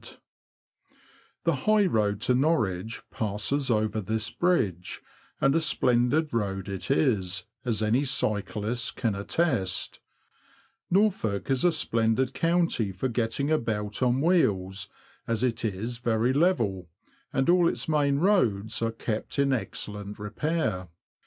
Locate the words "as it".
15.28-15.66